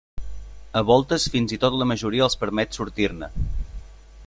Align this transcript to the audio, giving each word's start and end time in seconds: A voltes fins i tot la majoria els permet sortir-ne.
A 0.79 0.81
voltes 0.91 1.27
fins 1.35 1.53
i 1.57 1.59
tot 1.65 1.77
la 1.81 1.87
majoria 1.91 2.25
els 2.29 2.39
permet 2.45 2.79
sortir-ne. 2.81 3.33